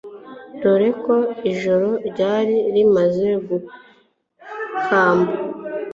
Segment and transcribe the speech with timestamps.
[0.61, 1.15] dore ko
[1.51, 5.33] ijoro ryari rimaze gukamba